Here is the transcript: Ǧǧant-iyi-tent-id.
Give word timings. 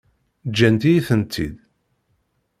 Ǧǧant-iyi-tent-id. 0.49 1.55